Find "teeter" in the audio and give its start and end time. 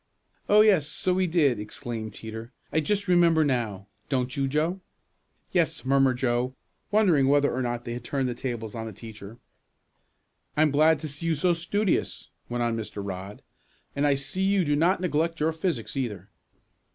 2.15-2.51